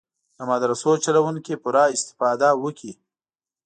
د 0.37 0.39
مدرسو 0.49 0.91
چلوونکي 1.05 1.53
پوره 1.61 1.83
استفاده 1.95 2.49
وکړي. 2.63 2.93